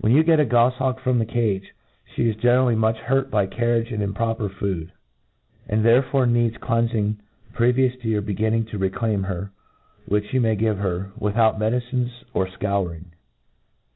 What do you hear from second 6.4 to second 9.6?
cleanfing previous to your beginning to reclaim her,